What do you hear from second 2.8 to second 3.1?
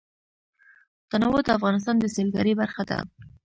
ده.